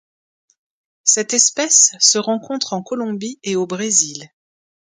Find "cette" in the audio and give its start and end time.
1.03-1.35